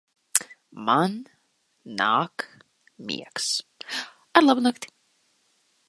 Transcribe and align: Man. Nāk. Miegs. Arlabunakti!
Man. 0.87 1.13
Nāk. 1.99 2.47
Miegs. 3.11 3.47
Arlabunakti! 4.43 4.93